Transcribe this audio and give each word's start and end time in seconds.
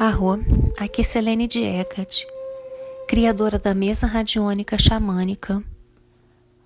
Arro, 0.00 0.40
aqui 0.76 1.02
é 1.02 1.04
Selene 1.04 1.46
de 1.46 1.62
Hecate, 1.62 2.26
criadora 3.06 3.60
da 3.60 3.72
mesa 3.74 4.08
radiônica 4.08 4.76
xamânica, 4.76 5.62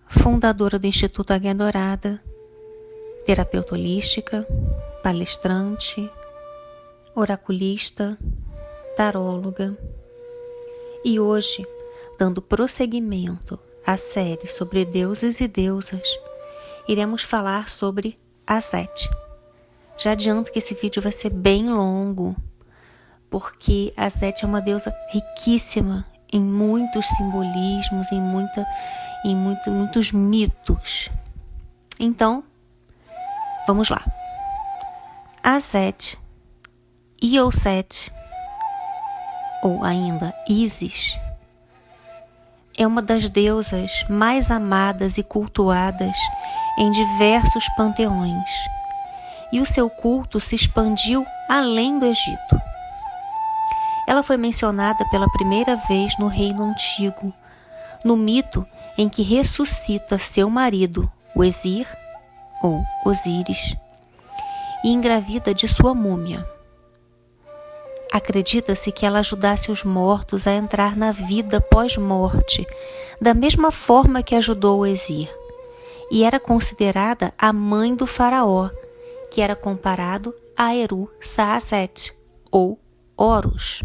fundadora 0.08 0.78
do 0.78 0.86
Instituto 0.86 1.34
Águia 1.34 1.54
Dourada, 1.54 2.22
terapeuta 3.26 3.74
holística, 3.74 4.46
palestrante, 5.02 6.10
oraculista, 7.14 8.16
taróloga. 8.96 9.76
E 11.04 11.20
hoje, 11.20 11.66
dando 12.18 12.40
prosseguimento 12.40 13.60
à 13.86 13.96
série 13.96 14.46
sobre 14.46 14.84
deuses 14.84 15.40
e 15.40 15.48
deusas, 15.48 16.18
iremos 16.88 17.22
falar 17.22 17.68
sobre 17.68 18.18
a 18.46 18.60
Sete. 18.60 19.08
Já 19.96 20.12
adianto 20.12 20.50
que 20.50 20.58
esse 20.58 20.74
vídeo 20.74 21.00
vai 21.00 21.12
ser 21.12 21.30
bem 21.30 21.70
longo, 21.70 22.36
porque 23.30 23.92
a 23.96 24.08
Sete 24.10 24.44
é 24.44 24.48
uma 24.48 24.60
deusa 24.60 24.94
riquíssima 25.10 26.04
em 26.32 26.40
muitos 26.40 27.06
simbolismos, 27.06 28.10
em, 28.10 28.20
muita, 28.20 28.66
em 29.24 29.36
muito, 29.36 29.70
muitos 29.70 30.10
mitos. 30.10 31.10
Então, 31.98 32.42
vamos 33.66 33.88
lá. 33.88 34.04
A 35.42 35.60
Sete, 35.60 36.18
Iosete, 37.22 38.12
ou 39.62 39.82
ainda 39.84 40.34
Isis, 40.48 41.16
é 42.76 42.86
uma 42.86 43.00
das 43.00 43.28
deusas 43.28 44.04
mais 44.08 44.50
amadas 44.50 45.18
e 45.18 45.22
cultuadas 45.22 46.16
em 46.78 46.90
diversos 46.90 47.64
panteões, 47.76 48.50
e 49.52 49.60
o 49.60 49.66
seu 49.66 49.88
culto 49.88 50.40
se 50.40 50.56
expandiu 50.56 51.24
além 51.48 51.98
do 51.98 52.06
Egito. 52.06 52.60
Ela 54.08 54.22
foi 54.22 54.36
mencionada 54.36 55.04
pela 55.10 55.30
primeira 55.30 55.76
vez 55.76 56.18
no 56.18 56.26
Reino 56.26 56.64
Antigo, 56.64 57.32
no 58.04 58.16
mito 58.16 58.66
em 58.98 59.08
que 59.08 59.22
ressuscita 59.22 60.18
seu 60.18 60.50
marido, 60.50 61.10
o 61.34 61.42
Exir, 61.42 61.86
ou 62.62 62.82
Osíris, 63.04 63.76
e 64.84 64.88
engravida 64.90 65.54
de 65.54 65.66
sua 65.66 65.94
múmia. 65.94 66.53
Acredita-se 68.14 68.92
que 68.92 69.04
ela 69.04 69.18
ajudasse 69.18 69.72
os 69.72 69.82
mortos 69.82 70.46
a 70.46 70.52
entrar 70.52 70.96
na 70.96 71.10
vida 71.10 71.60
pós-morte, 71.60 72.64
da 73.20 73.34
mesma 73.34 73.72
forma 73.72 74.22
que 74.22 74.36
ajudou 74.36 74.82
o 74.82 74.86
Exir, 74.86 75.28
e 76.12 76.22
era 76.22 76.38
considerada 76.38 77.34
a 77.36 77.52
mãe 77.52 77.92
do 77.92 78.06
faraó, 78.06 78.70
que 79.32 79.40
era 79.40 79.56
comparado 79.56 80.32
a 80.56 80.72
Eru 80.76 81.10
Saaset, 81.20 82.16
ou 82.52 82.78
Horus. 83.16 83.82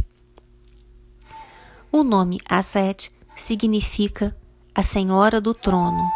O 1.91 2.03
nome 2.03 2.37
Aset 2.47 3.11
significa 3.35 4.37
a 4.75 4.83
Senhora 4.83 5.41
do 5.41 5.55
Trono, 5.55 6.07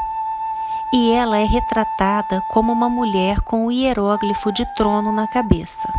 e 0.93 1.13
ela 1.13 1.39
é 1.39 1.45
retratada 1.45 2.43
como 2.51 2.71
uma 2.71 2.89
mulher 2.89 3.41
com 3.41 3.65
o 3.65 3.71
hieróglifo 3.71 4.51
de 4.51 4.63
trono 4.75 5.11
na 5.11 5.27
cabeça. 5.27 5.91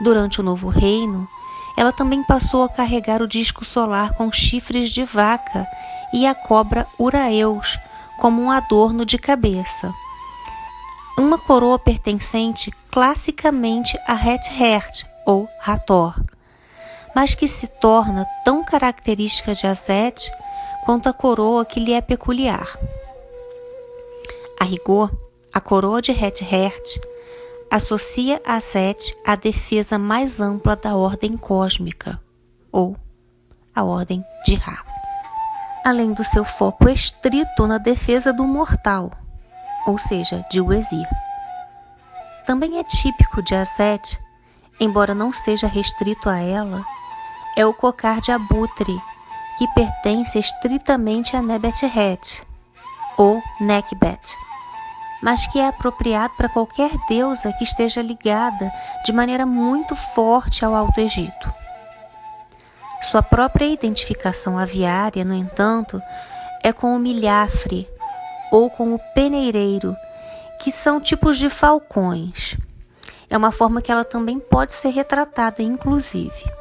Durante 0.00 0.40
o 0.40 0.44
Novo 0.44 0.68
Reino, 0.68 1.28
ela 1.76 1.92
também 1.92 2.22
passou 2.22 2.62
a 2.62 2.68
carregar 2.68 3.22
o 3.22 3.28
disco 3.28 3.64
solar 3.64 4.14
com 4.14 4.30
chifres 4.32 4.90
de 4.90 5.04
vaca 5.04 5.66
e 6.12 6.26
a 6.26 6.34
cobra 6.34 6.86
Uraeus 6.98 7.78
como 8.18 8.42
um 8.42 8.50
adorno 8.50 9.04
de 9.04 9.18
cabeça. 9.18 9.92
Uma 11.16 11.38
coroa 11.38 11.78
pertencente 11.78 12.70
classicamente 12.90 13.98
a 14.06 14.14
Het-Hert 14.14 15.04
ou 15.26 15.48
Hathor 15.64 16.14
mas 17.18 17.34
que 17.34 17.48
se 17.48 17.66
torna 17.66 18.24
tão 18.44 18.64
característica 18.64 19.52
de 19.52 19.66
Azet 19.66 20.30
quanto 20.84 21.08
a 21.08 21.12
coroa 21.12 21.64
que 21.64 21.80
lhe 21.80 21.92
é 21.92 22.00
peculiar. 22.00 22.78
A 24.60 24.64
rigor, 24.64 25.10
a 25.52 25.60
coroa 25.60 26.00
de 26.00 26.12
Het-Hert 26.12 27.00
associa 27.70 28.40
a 28.46 28.60
Set 28.60 29.16
à 29.26 29.36
defesa 29.36 29.98
mais 29.98 30.40
ampla 30.40 30.74
da 30.74 30.96
ordem 30.96 31.36
cósmica, 31.36 32.20
ou 32.72 32.96
a 33.74 33.84
ordem 33.84 34.24
de 34.44 34.54
Ra, 34.54 34.82
além 35.84 36.12
do 36.12 36.24
seu 36.24 36.44
foco 36.44 36.88
estrito 36.88 37.66
na 37.66 37.78
defesa 37.78 38.32
do 38.32 38.44
mortal, 38.44 39.10
ou 39.86 39.98
seja, 39.98 40.44
de 40.50 40.60
Uezir. 40.60 41.06
Também 42.46 42.78
é 42.78 42.84
típico 42.84 43.42
de 43.42 43.54
Azet, 43.54 44.18
embora 44.80 45.14
não 45.14 45.32
seja 45.32 45.66
restrito 45.66 46.28
a 46.28 46.38
ela, 46.38 46.84
é 47.56 47.66
o 47.66 47.74
cocar 47.74 48.20
de 48.20 48.32
abutre, 48.32 48.98
que 49.58 49.68
pertence 49.74 50.38
estritamente 50.38 51.36
a 51.36 51.42
Nebet-Het, 51.42 52.46
ou 53.16 53.42
Nekbet, 53.60 54.36
mas 55.22 55.46
que 55.46 55.58
é 55.58 55.66
apropriado 55.66 56.34
para 56.36 56.48
qualquer 56.48 56.90
deusa 57.08 57.52
que 57.52 57.64
esteja 57.64 58.00
ligada 58.00 58.72
de 59.04 59.12
maneira 59.12 59.44
muito 59.44 59.96
forte 59.96 60.64
ao 60.64 60.74
Alto 60.74 61.00
Egito. 61.00 61.52
Sua 63.02 63.22
própria 63.22 63.66
identificação 63.66 64.58
aviária, 64.58 65.24
no 65.24 65.34
entanto, 65.34 66.02
é 66.62 66.72
com 66.72 66.94
o 66.94 66.98
milhafre 66.98 67.88
ou 68.50 68.68
com 68.70 68.94
o 68.94 68.98
peneireiro, 69.14 69.96
que 70.60 70.70
são 70.70 71.00
tipos 71.00 71.38
de 71.38 71.48
falcões. 71.48 72.56
É 73.30 73.36
uma 73.36 73.52
forma 73.52 73.82
que 73.82 73.92
ela 73.92 74.04
também 74.04 74.38
pode 74.38 74.74
ser 74.74 74.88
retratada, 74.88 75.62
inclusive. 75.62 76.58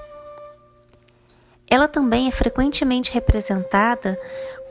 Ela 1.69 1.87
também 1.87 2.27
é 2.27 2.31
frequentemente 2.31 3.11
representada 3.11 4.17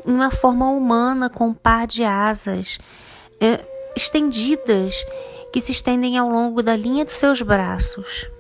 em 0.07 0.13
uma 0.13 0.31
forma 0.31 0.69
humana 0.69 1.29
com 1.29 1.49
um 1.49 1.55
par 1.55 1.87
de 1.87 2.05
asas 2.05 2.79
é, 3.41 3.65
estendidas 3.97 4.95
que 5.53 5.61
se 5.61 5.73
estendem 5.73 6.19
ao 6.19 6.29
longo 6.29 6.63
da 6.63 6.77
linha 6.77 7.05
de 7.05 7.13
seus 7.13 7.41
braços. 7.41 8.31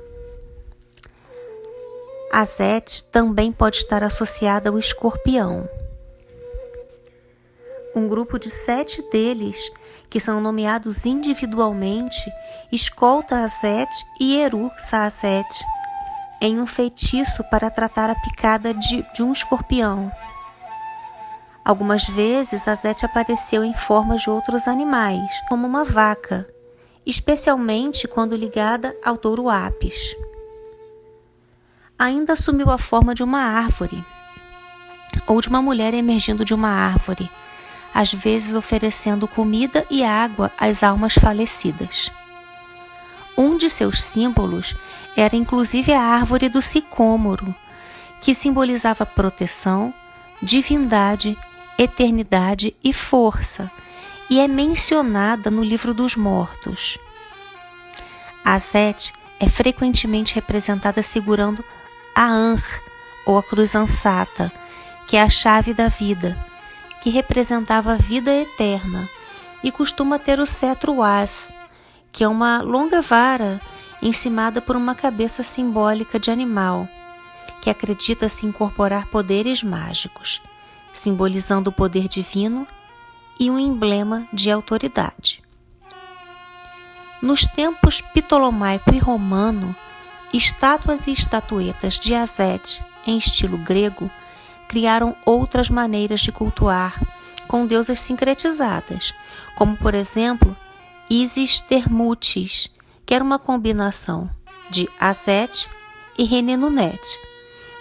A 2.30 2.44
Zete 2.44 3.04
também 3.04 3.50
pode 3.50 3.78
estar 3.78 4.02
associada 4.02 4.68
ao 4.68 4.78
escorpião. 4.78 5.66
Um 7.94 8.06
grupo 8.06 8.38
de 8.38 8.50
sete 8.50 9.02
deles, 9.10 9.70
que 10.10 10.20
são 10.20 10.38
nomeados 10.38 11.06
individualmente, 11.06 12.20
escolta 12.70 13.36
a 13.36 13.46
Zete 13.48 14.04
e 14.20 14.36
Eru 14.36 14.70
Saaset 14.76 15.48
em 16.40 16.60
um 16.60 16.66
feitiço 16.66 17.42
para 17.44 17.70
tratar 17.70 18.10
a 18.10 18.14
picada 18.14 18.74
de, 18.74 19.02
de 19.14 19.22
um 19.22 19.32
escorpião. 19.32 20.12
Algumas 21.66 22.06
vezes, 22.06 22.68
Azete 22.68 23.04
apareceu 23.04 23.64
em 23.64 23.74
forma 23.74 24.16
de 24.16 24.30
outros 24.30 24.68
animais, 24.68 25.32
como 25.48 25.66
uma 25.66 25.82
vaca, 25.82 26.46
especialmente 27.04 28.06
quando 28.06 28.36
ligada 28.36 28.96
ao 29.04 29.18
touro 29.18 29.50
Apis. 29.50 30.14
Ainda 31.98 32.34
assumiu 32.34 32.70
a 32.70 32.78
forma 32.78 33.16
de 33.16 33.24
uma 33.24 33.40
árvore, 33.40 34.00
ou 35.26 35.40
de 35.40 35.48
uma 35.48 35.60
mulher 35.60 35.92
emergindo 35.92 36.44
de 36.44 36.54
uma 36.54 36.68
árvore, 36.68 37.28
às 37.92 38.14
vezes 38.14 38.54
oferecendo 38.54 39.26
comida 39.26 39.84
e 39.90 40.04
água 40.04 40.52
às 40.56 40.84
almas 40.84 41.14
falecidas. 41.14 42.12
Um 43.36 43.56
de 43.56 43.68
seus 43.68 44.00
símbolos 44.00 44.76
era 45.16 45.34
inclusive 45.34 45.92
a 45.92 46.00
árvore 46.00 46.48
do 46.48 46.62
sicômoro, 46.62 47.52
que 48.20 48.32
simbolizava 48.34 49.04
proteção, 49.04 49.92
divindade, 50.40 51.36
eternidade 51.78 52.74
e 52.82 52.92
força, 52.92 53.70
e 54.28 54.40
é 54.40 54.48
mencionada 54.48 55.50
no 55.50 55.62
livro 55.62 55.94
dos 55.94 56.16
mortos. 56.16 56.98
A 58.44 58.58
Zete 58.58 59.12
é 59.38 59.48
frequentemente 59.48 60.34
representada 60.34 61.02
segurando 61.02 61.62
a 62.14 62.24
Anr, 62.24 62.64
ou 63.26 63.36
a 63.38 63.42
cruz 63.42 63.74
ansata, 63.74 64.50
que 65.06 65.16
é 65.16 65.22
a 65.22 65.28
chave 65.28 65.74
da 65.74 65.88
vida, 65.88 66.36
que 67.02 67.10
representava 67.10 67.92
a 67.92 67.96
vida 67.96 68.32
eterna, 68.32 69.08
e 69.62 69.70
costuma 69.70 70.18
ter 70.18 70.40
o 70.40 70.46
cetro 70.46 71.02
As, 71.02 71.54
que 72.12 72.24
é 72.24 72.28
uma 72.28 72.62
longa 72.62 73.02
vara 73.02 73.60
encimada 74.02 74.60
por 74.60 74.76
uma 74.76 74.94
cabeça 74.94 75.42
simbólica 75.42 76.18
de 76.18 76.30
animal, 76.30 76.88
que 77.60 77.70
acredita 77.70 78.28
se 78.28 78.46
incorporar 78.46 79.06
poderes 79.06 79.62
mágicos, 79.62 80.40
simbolizando 80.96 81.70
o 81.70 81.72
poder 81.72 82.08
divino 82.08 82.66
e 83.38 83.50
um 83.50 83.58
emblema 83.58 84.26
de 84.32 84.50
autoridade. 84.50 85.42
Nos 87.20 87.46
tempos 87.46 88.00
ptolomaico 88.00 88.94
e 88.94 88.98
romano, 88.98 89.74
estátuas 90.32 91.06
e 91.06 91.12
estatuetas 91.12 91.98
de 91.98 92.14
Azete, 92.14 92.82
em 93.06 93.18
estilo 93.18 93.58
grego, 93.58 94.10
criaram 94.68 95.14
outras 95.24 95.68
maneiras 95.68 96.20
de 96.20 96.32
cultuar, 96.32 96.98
com 97.46 97.66
deusas 97.66 98.00
sincretizadas, 98.00 99.14
como 99.54 99.76
por 99.76 99.94
exemplo 99.94 100.56
Isis 101.08 101.60
Termutis, 101.60 102.70
que 103.04 103.14
era 103.14 103.22
uma 103.22 103.38
combinação 103.38 104.28
de 104.70 104.88
Aset 104.98 105.68
e 106.18 106.24
Renenunet, 106.24 107.00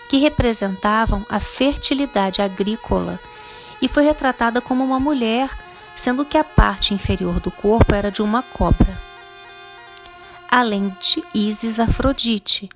que 0.10 0.18
representavam 0.18 1.26
a 1.30 1.40
fertilidade 1.40 2.42
agrícola 2.42 3.20
e 3.82 3.88
foi 3.88 4.04
retratada 4.04 4.62
como 4.62 4.84
uma 4.84 5.00
mulher, 5.00 5.50
sendo 5.96 6.26
que 6.26 6.38
a 6.38 6.44
parte 6.44 6.94
inferior 6.94 7.40
do 7.40 7.52
corpo 7.52 7.94
era 7.94 8.12
de 8.12 8.22
uma 8.22 8.42
cobra. 8.42 9.00
Além 10.50 10.96
de 11.00 11.24
Isis 11.34 11.80
Afrodite, 11.80 12.70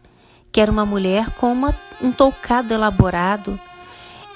que 0.51 0.59
era 0.59 0.71
uma 0.71 0.85
mulher 0.85 1.29
com 1.31 1.51
uma, 1.51 1.75
um 2.01 2.11
toucado 2.11 2.73
elaborado 2.73 3.59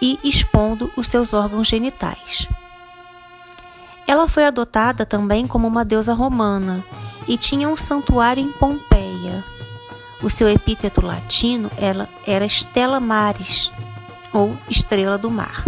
e 0.01 0.19
expondo 0.23 0.91
os 0.95 1.07
seus 1.07 1.33
órgãos 1.33 1.67
genitais. 1.67 2.47
Ela 4.05 4.27
foi 4.27 4.45
adotada 4.45 5.05
também 5.05 5.47
como 5.47 5.67
uma 5.67 5.85
deusa 5.85 6.13
romana 6.13 6.83
e 7.27 7.37
tinha 7.37 7.69
um 7.69 7.77
santuário 7.77 8.43
em 8.43 8.51
Pompeia. 8.51 9.12
O 10.23 10.29
seu 10.29 10.47
epíteto 10.47 11.05
latino 11.05 11.69
ela 11.77 12.07
era 12.25 12.45
Stella 12.45 12.99
Maris, 12.99 13.69
ou 14.31 14.55
Estrela 14.69 15.17
do 15.17 15.29
Mar. 15.29 15.65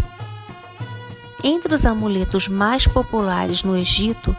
Entre 1.44 1.76
os 1.76 1.86
amuletos 1.86 2.48
mais 2.48 2.88
populares 2.88 3.64
no 3.64 3.78
Egito 3.78 4.36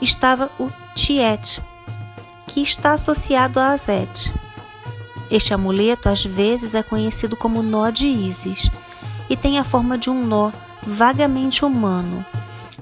estava 0.00 0.50
o 0.58 0.70
Tiet, 0.94 1.60
que 2.46 2.60
está 2.60 2.92
associado 2.92 3.58
a 3.58 3.68
Azet. 3.68 4.30
Este 5.30 5.54
amuleto 5.54 6.08
às 6.08 6.24
vezes 6.24 6.74
é 6.74 6.82
conhecido 6.82 7.34
como 7.34 7.62
nó 7.62 7.90
de 7.90 8.06
Ísis 8.06 8.70
e 9.30 9.36
tem 9.36 9.58
a 9.58 9.64
forma 9.64 9.96
de 9.96 10.10
um 10.10 10.26
nó 10.26 10.52
vagamente 10.82 11.64
humano, 11.64 12.24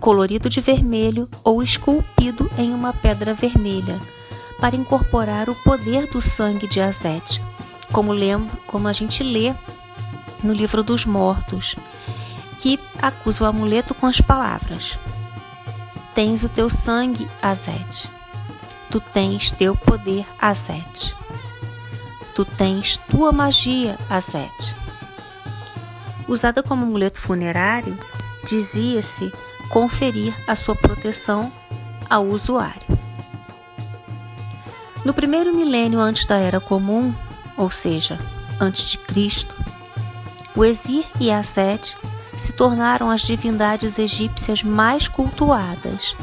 colorido 0.00 0.50
de 0.50 0.60
vermelho 0.60 1.28
ou 1.44 1.62
esculpido 1.62 2.50
em 2.58 2.74
uma 2.74 2.92
pedra 2.92 3.32
vermelha, 3.32 4.00
para 4.60 4.76
incorporar 4.76 5.48
o 5.48 5.54
poder 5.54 6.06
do 6.06 6.20
sangue 6.20 6.68
de 6.68 6.80
Azet, 6.80 7.40
como, 7.90 8.12
lembro, 8.12 8.54
como 8.66 8.86
a 8.86 8.92
gente 8.92 9.22
lê 9.22 9.54
no 10.42 10.52
livro 10.52 10.82
dos 10.82 11.04
mortos, 11.04 11.74
que 12.58 12.78
acusa 13.00 13.44
o 13.44 13.46
amuleto 13.46 13.94
com 13.94 14.06
as 14.06 14.20
palavras: 14.20 14.98
Tens 16.14 16.44
o 16.44 16.48
teu 16.48 16.68
sangue, 16.68 17.28
Azet. 17.42 18.08
Tu 18.90 19.00
tens 19.00 19.50
teu 19.52 19.74
poder, 19.74 20.26
Azet. 20.38 21.14
Tu 22.34 22.44
tens 22.44 22.96
tua 22.96 23.32
magia, 23.32 23.98
Azet. 24.08 24.74
Usada 26.28 26.62
como 26.62 26.84
amuleto 26.84 27.18
funerário, 27.18 27.96
dizia-se 28.44 29.32
conferir 29.68 30.34
a 30.46 30.54
sua 30.54 30.74
proteção 30.74 31.50
ao 32.08 32.26
usuário. 32.26 32.89
No 35.04 35.14
primeiro 35.14 35.54
milênio 35.54 35.98
antes 35.98 36.26
da 36.26 36.36
Era 36.36 36.60
Comum, 36.60 37.14
ou 37.56 37.70
seja, 37.70 38.18
antes 38.60 38.90
de 38.90 38.98
Cristo, 38.98 39.54
o 40.54 40.64
Exir 40.64 41.04
e 41.18 41.30
a 41.30 41.42
se 41.42 42.52
tornaram 42.52 43.10
as 43.10 43.22
divindades 43.22 43.98
egípcias 43.98 44.62
mais 44.62 45.08
cultuadas 45.08 46.16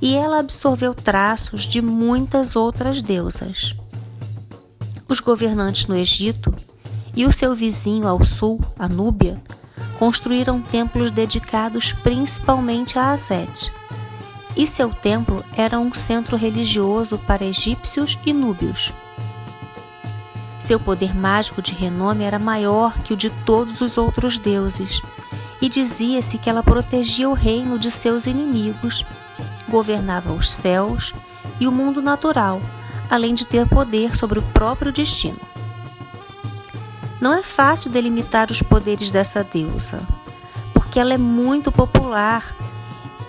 e 0.00 0.16
ela 0.16 0.38
absorveu 0.38 0.94
traços 0.94 1.64
de 1.64 1.82
muitas 1.82 2.56
outras 2.56 3.02
deusas. 3.02 3.74
Os 5.08 5.20
governantes 5.20 5.86
no 5.86 5.96
Egito 5.96 6.54
e 7.14 7.26
o 7.26 7.32
seu 7.32 7.54
vizinho 7.54 8.06
ao 8.06 8.24
sul, 8.24 8.60
a 8.78 8.88
Núbia, 8.88 9.40
construíram 9.98 10.60
templos 10.60 11.10
dedicados 11.10 11.92
principalmente 11.92 12.98
a 12.98 13.12
Aset. 13.12 13.72
E 14.56 14.66
seu 14.66 14.90
templo 14.90 15.44
era 15.56 15.78
um 15.78 15.94
centro 15.94 16.36
religioso 16.36 17.18
para 17.18 17.44
egípcios 17.44 18.18
e 18.24 18.32
núbios. 18.32 18.92
Seu 20.58 20.78
poder 20.78 21.14
mágico 21.16 21.62
de 21.62 21.72
renome 21.72 22.24
era 22.24 22.38
maior 22.38 22.92
que 22.98 23.14
o 23.14 23.16
de 23.16 23.30
todos 23.30 23.80
os 23.80 23.96
outros 23.96 24.38
deuses, 24.38 25.00
e 25.60 25.68
dizia-se 25.68 26.38
que 26.38 26.50
ela 26.50 26.62
protegia 26.62 27.28
o 27.28 27.34
reino 27.34 27.78
de 27.78 27.90
seus 27.90 28.26
inimigos, 28.26 29.04
governava 29.68 30.32
os 30.32 30.50
céus 30.50 31.14
e 31.58 31.66
o 31.66 31.72
mundo 31.72 32.02
natural, 32.02 32.60
além 33.10 33.34
de 33.34 33.46
ter 33.46 33.66
poder 33.66 34.16
sobre 34.16 34.38
o 34.38 34.42
próprio 34.42 34.92
destino. 34.92 35.40
Não 37.20 37.34
é 37.34 37.42
fácil 37.42 37.90
delimitar 37.90 38.50
os 38.50 38.62
poderes 38.62 39.10
dessa 39.10 39.44
deusa, 39.44 40.00
porque 40.72 40.98
ela 40.98 41.14
é 41.14 41.18
muito 41.18 41.70
popular 41.70 42.54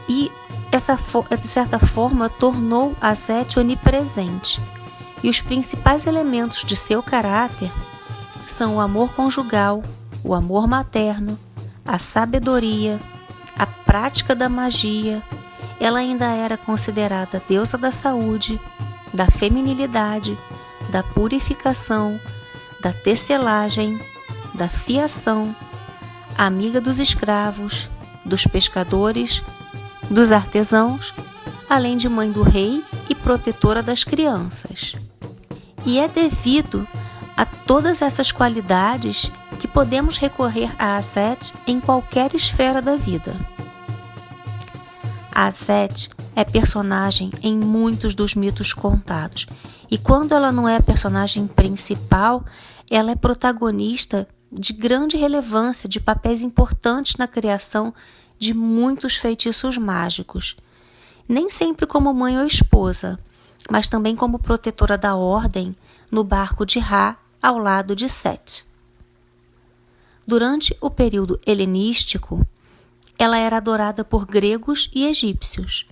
e 0.07 0.31
essa 0.71 0.97
de 1.39 1.47
certa 1.47 1.77
forma 1.77 2.29
tornou 2.29 2.95
a 3.01 3.13
Sete 3.13 3.59
onipresente. 3.59 4.61
E 5.21 5.29
os 5.29 5.41
principais 5.41 6.07
elementos 6.07 6.63
de 6.63 6.75
seu 6.75 7.03
caráter 7.03 7.71
são 8.47 8.77
o 8.77 8.79
amor 8.79 9.13
conjugal, 9.13 9.83
o 10.23 10.33
amor 10.33 10.67
materno, 10.67 11.37
a 11.85 11.99
sabedoria, 11.99 12.99
a 13.57 13.65
prática 13.65 14.33
da 14.33 14.49
magia. 14.49 15.21
Ela 15.79 15.99
ainda 15.99 16.25
era 16.25 16.57
considerada 16.57 17.41
deusa 17.47 17.77
da 17.77 17.91
saúde, 17.91 18.59
da 19.13 19.27
feminilidade, 19.27 20.37
da 20.89 21.03
purificação, 21.03 22.19
da 22.81 22.93
tecelagem, 22.93 23.99
da 24.53 24.67
fiação, 24.67 25.55
amiga 26.37 26.79
dos 26.81 26.99
escravos, 26.99 27.89
dos 28.25 28.45
pescadores, 28.45 29.43
dos 30.11 30.31
artesãos, 30.31 31.13
além 31.69 31.95
de 31.95 32.09
mãe 32.09 32.29
do 32.29 32.43
rei 32.43 32.83
e 33.09 33.15
protetora 33.15 33.81
das 33.81 34.03
crianças. 34.03 34.93
E 35.85 35.97
é 35.97 36.07
devido 36.07 36.85
a 37.37 37.45
todas 37.45 38.01
essas 38.01 38.31
qualidades 38.31 39.31
que 39.59 39.67
podemos 39.67 40.17
recorrer 40.17 40.69
a 40.77 40.97
Aset 40.97 41.53
em 41.65 41.79
qualquer 41.79 42.35
esfera 42.35 42.81
da 42.81 42.97
vida. 42.97 43.33
A 45.33 45.45
Aset 45.45 46.09
é 46.35 46.43
personagem 46.43 47.31
em 47.41 47.57
muitos 47.57 48.13
dos 48.13 48.35
mitos 48.35 48.73
contados, 48.73 49.47
e 49.89 49.97
quando 49.97 50.33
ela 50.33 50.51
não 50.51 50.67
é 50.67 50.75
a 50.75 50.83
personagem 50.83 51.47
principal, 51.47 52.43
ela 52.89 53.11
é 53.11 53.15
protagonista 53.15 54.27
de 54.51 54.73
grande 54.73 55.15
relevância, 55.15 55.87
de 55.87 56.01
papéis 56.01 56.41
importantes 56.41 57.15
na 57.15 57.27
criação 57.27 57.93
de 58.41 58.55
muitos 58.55 59.17
feitiços 59.17 59.77
mágicos. 59.77 60.57
Nem 61.29 61.47
sempre 61.47 61.85
como 61.85 62.11
mãe 62.11 62.39
ou 62.39 62.43
esposa, 62.43 63.19
mas 63.69 63.87
também 63.87 64.15
como 64.15 64.39
protetora 64.39 64.97
da 64.97 65.15
ordem 65.15 65.75
no 66.11 66.23
barco 66.23 66.65
de 66.65 66.79
Ra 66.79 67.19
ao 67.39 67.59
lado 67.59 67.95
de 67.95 68.09
Set. 68.09 68.65
Durante 70.25 70.75
o 70.81 70.89
período 70.89 71.39
helenístico, 71.45 72.43
ela 73.15 73.37
era 73.37 73.57
adorada 73.57 74.03
por 74.03 74.25
gregos 74.25 74.89
e 74.91 75.05
egípcios, 75.05 75.87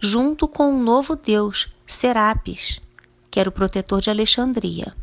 junto 0.00 0.48
com 0.48 0.72
um 0.72 0.82
novo 0.82 1.14
deus, 1.14 1.72
Serapis, 1.86 2.80
que 3.30 3.38
era 3.38 3.48
o 3.48 3.52
protetor 3.52 4.00
de 4.00 4.10
Alexandria. 4.10 4.96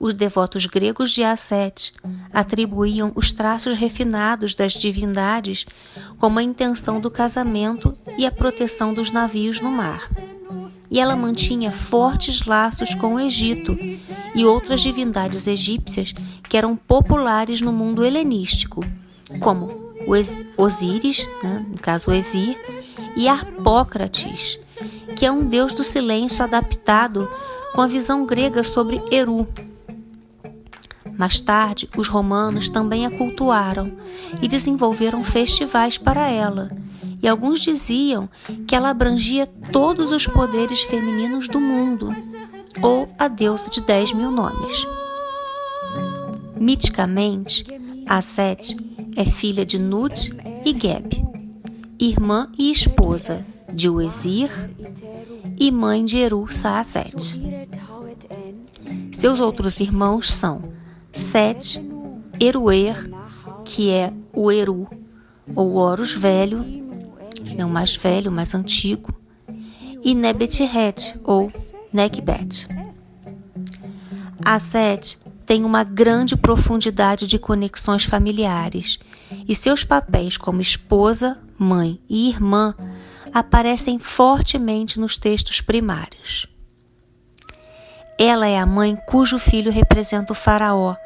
Os 0.00 0.14
devotos 0.14 0.66
gregos 0.66 1.10
de 1.10 1.24
Asset 1.24 1.92
atribuíam 2.32 3.10
os 3.16 3.32
traços 3.32 3.74
refinados 3.74 4.54
das 4.54 4.74
divindades 4.74 5.66
como 6.18 6.38
a 6.38 6.42
intenção 6.42 7.00
do 7.00 7.10
casamento 7.10 7.92
e 8.16 8.24
a 8.24 8.30
proteção 8.30 8.94
dos 8.94 9.10
navios 9.10 9.60
no 9.60 9.70
mar. 9.70 10.08
E 10.88 11.00
ela 11.00 11.16
mantinha 11.16 11.72
fortes 11.72 12.46
laços 12.46 12.94
com 12.94 13.16
o 13.16 13.20
Egito 13.20 13.76
e 14.34 14.44
outras 14.44 14.80
divindades 14.80 15.46
egípcias 15.48 16.14
que 16.48 16.56
eram 16.56 16.76
populares 16.76 17.60
no 17.60 17.72
mundo 17.72 18.04
helenístico, 18.04 18.84
como 19.40 19.92
Osíris, 20.56 21.28
né, 21.42 21.66
no 21.68 21.78
caso 21.78 22.12
Exir, 22.12 22.56
e 23.16 23.28
Harpócrates, 23.28 24.78
que 25.16 25.26
é 25.26 25.30
um 25.30 25.44
deus 25.44 25.74
do 25.74 25.82
silêncio 25.82 26.42
adaptado 26.44 27.28
com 27.74 27.82
a 27.82 27.86
visão 27.86 28.24
grega 28.24 28.62
sobre 28.62 29.02
Eru. 29.10 29.46
Mais 31.18 31.40
tarde, 31.40 31.88
os 31.96 32.06
romanos 32.06 32.68
também 32.68 33.04
a 33.04 33.10
cultuaram 33.10 33.92
e 34.40 34.46
desenvolveram 34.46 35.24
festivais 35.24 35.98
para 35.98 36.28
ela, 36.28 36.70
e 37.20 37.26
alguns 37.26 37.60
diziam 37.60 38.28
que 38.68 38.76
ela 38.76 38.90
abrangia 38.90 39.44
todos 39.72 40.12
os 40.12 40.28
poderes 40.28 40.82
femininos 40.82 41.48
do 41.48 41.60
mundo, 41.60 42.14
ou 42.80 43.08
a 43.18 43.26
deusa 43.26 43.68
de 43.68 43.80
dez 43.80 44.12
mil 44.12 44.30
nomes. 44.30 44.86
Miticamente, 46.56 47.64
a 48.06 48.20
Sete 48.20 48.76
é 49.16 49.24
filha 49.24 49.66
de 49.66 49.76
Nut 49.76 50.32
e 50.64 50.70
Geb, 50.70 51.20
irmã 51.98 52.48
e 52.56 52.70
esposa 52.70 53.44
de 53.72 53.88
Uezir 53.88 54.50
e 55.58 55.72
mãe 55.72 56.04
de 56.04 56.18
Eru 56.18 56.46
Saaset. 56.48 57.36
Seus 59.12 59.40
outros 59.40 59.80
irmãos 59.80 60.32
são 60.32 60.77
Set, 61.12 61.80
Eruer, 62.40 62.96
que 63.64 63.90
é 63.90 64.12
o 64.32 64.50
Eru, 64.50 64.88
ou 65.54 65.76
Horus 65.76 66.12
velho, 66.12 66.64
é 67.56 67.64
o 67.64 67.68
mais 67.68 67.96
velho, 67.96 68.30
o 68.30 68.34
mais 68.34 68.54
antigo, 68.54 69.12
e 70.02 70.14
Nebet-Het, 70.14 71.18
ou 71.24 71.48
Nekbet. 71.92 72.68
A 74.44 74.58
Set 74.58 75.18
tem 75.44 75.64
uma 75.64 75.82
grande 75.82 76.36
profundidade 76.36 77.26
de 77.26 77.38
conexões 77.38 78.04
familiares 78.04 78.98
e 79.48 79.54
seus 79.54 79.82
papéis 79.82 80.36
como 80.36 80.60
esposa, 80.60 81.38
mãe 81.58 82.00
e 82.08 82.28
irmã 82.28 82.74
aparecem 83.32 83.98
fortemente 83.98 85.00
nos 85.00 85.18
textos 85.18 85.60
primários. 85.60 86.46
Ela 88.20 88.48
é 88.48 88.58
a 88.58 88.66
mãe 88.66 88.96
cujo 89.06 89.38
filho 89.38 89.70
representa 89.70 90.32
o 90.32 90.36
Faraó, 90.36 90.96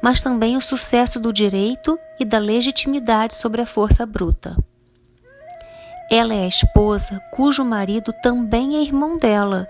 mas 0.00 0.22
também 0.22 0.56
o 0.56 0.60
sucesso 0.60 1.18
do 1.18 1.32
direito 1.32 1.98
e 2.20 2.24
da 2.24 2.38
legitimidade 2.38 3.34
sobre 3.34 3.60
a 3.60 3.66
força 3.66 4.06
bruta. 4.06 4.56
Ela 6.08 6.34
é 6.34 6.44
a 6.44 6.48
esposa 6.48 7.20
cujo 7.32 7.64
marido 7.64 8.14
também 8.22 8.76
é 8.76 8.80
irmão 8.80 9.18
dela, 9.18 9.68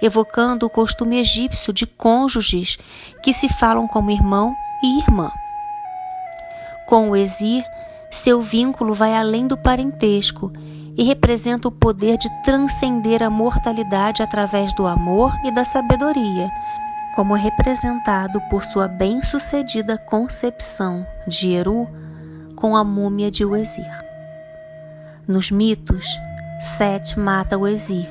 evocando 0.00 0.64
o 0.64 0.70
costume 0.70 1.18
egípcio 1.18 1.72
de 1.72 1.86
cônjuges 1.86 2.78
que 3.20 3.32
se 3.32 3.48
falam 3.48 3.88
como 3.88 4.12
irmão 4.12 4.54
e 4.80 5.00
irmã. 5.00 5.28
Com 6.86 7.10
o 7.10 7.16
exir, 7.16 7.64
seu 8.08 8.40
vínculo 8.40 8.94
vai 8.94 9.16
além 9.16 9.48
do 9.48 9.56
parentesco 9.56 10.52
e 10.96 11.04
representa 11.04 11.68
o 11.68 11.72
poder 11.72 12.16
de 12.18 12.28
transcender 12.42 13.22
a 13.22 13.30
mortalidade 13.30 14.22
através 14.22 14.74
do 14.74 14.86
amor 14.86 15.32
e 15.44 15.50
da 15.50 15.64
sabedoria, 15.64 16.50
como 17.14 17.34
representado 17.34 18.40
por 18.50 18.64
sua 18.64 18.88
bem-sucedida 18.88 19.98
concepção 19.98 21.06
de 21.26 21.52
Eru 21.52 21.88
com 22.56 22.76
a 22.76 22.84
múmia 22.84 23.30
de 23.30 23.44
Uezir. 23.44 23.90
Nos 25.26 25.50
mitos, 25.50 26.06
Set 26.60 27.18
mata 27.18 27.58
o 27.58 27.66
Exir 27.66 28.08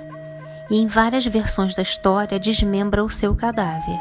e 0.69 0.79
em 0.79 0.87
várias 0.87 1.25
versões 1.25 1.75
da 1.75 1.81
história 1.81 2.39
desmembra 2.39 3.03
o 3.03 3.09
seu 3.09 3.35
cadáver. 3.35 3.99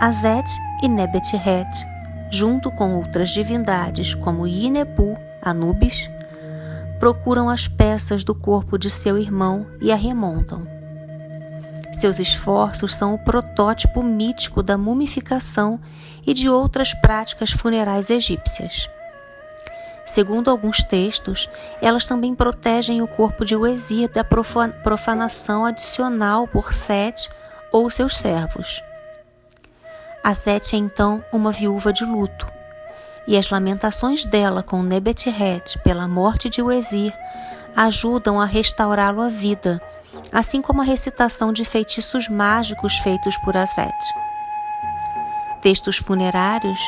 Azet 0.00 0.50
e 0.82 0.88
Nebet-Het, 0.88 1.86
junto 2.30 2.70
com 2.70 2.96
outras 2.96 3.30
divindades 3.30 4.14
como 4.14 4.46
Inepu, 4.46 5.16
Anubis, 5.42 6.10
procuram 7.00 7.48
as 7.48 7.66
peças 7.66 8.22
do 8.22 8.34
corpo 8.34 8.76
de 8.78 8.90
seu 8.90 9.16
irmão 9.16 9.66
e 9.80 9.90
a 9.90 9.96
remontam. 9.96 10.68
Seus 11.94 12.18
esforços 12.18 12.94
são 12.94 13.14
o 13.14 13.18
protótipo 13.18 14.02
mítico 14.02 14.62
da 14.62 14.76
mumificação 14.76 15.80
e 16.26 16.34
de 16.34 16.50
outras 16.50 16.92
práticas 16.92 17.50
funerais 17.50 18.10
egípcias. 18.10 18.88
Segundo 20.04 20.50
alguns 20.50 20.84
textos, 20.84 21.48
elas 21.80 22.06
também 22.06 22.34
protegem 22.34 23.00
o 23.00 23.08
corpo 23.08 23.46
de 23.46 23.56
Uezir 23.56 24.10
da 24.10 24.22
profanação 24.22 25.64
adicional 25.64 26.46
por 26.46 26.74
Sete 26.74 27.30
ou 27.72 27.88
seus 27.88 28.18
servos. 28.18 28.82
A 30.22 30.34
Sete 30.34 30.76
é 30.76 30.78
então 30.78 31.24
uma 31.32 31.50
viúva 31.50 31.92
de 31.92 32.04
luto 32.04 32.59
e 33.30 33.38
as 33.38 33.48
lamentações 33.48 34.26
dela 34.26 34.60
com 34.60 34.82
Nebet-Het 34.82 35.78
pela 35.84 36.08
morte 36.08 36.50
de 36.50 36.60
Uezir 36.60 37.16
ajudam 37.76 38.40
a 38.40 38.44
restaurá-lo 38.44 39.22
à 39.22 39.28
vida, 39.28 39.80
assim 40.32 40.60
como 40.60 40.80
a 40.80 40.84
recitação 40.84 41.52
de 41.52 41.64
feitiços 41.64 42.28
mágicos 42.28 42.96
feitos 42.98 43.36
por 43.44 43.56
Aset. 43.56 43.94
Textos 45.62 45.98
funerários, 45.98 46.80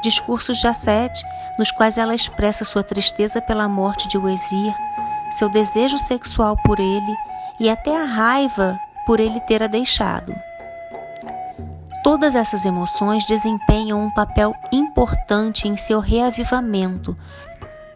discursos 0.00 0.58
de 0.58 0.68
Aset, 0.68 1.20
nos 1.58 1.72
quais 1.72 1.98
ela 1.98 2.14
expressa 2.14 2.64
sua 2.64 2.84
tristeza 2.84 3.42
pela 3.42 3.66
morte 3.66 4.06
de 4.06 4.16
Uezir, 4.16 4.72
seu 5.32 5.50
desejo 5.50 5.98
sexual 5.98 6.56
por 6.64 6.78
ele 6.78 7.16
e 7.58 7.68
até 7.68 8.00
a 8.00 8.04
raiva 8.04 8.78
por 9.04 9.18
ele 9.18 9.40
ter 9.40 9.64
a 9.64 9.66
deixado. 9.66 10.32
Todas 12.02 12.34
essas 12.34 12.64
emoções 12.64 13.26
desempenham 13.26 14.00
um 14.00 14.10
papel 14.10 14.54
importante 14.72 15.66
em 15.66 15.76
seu 15.76 16.00
reavivamento, 16.00 17.16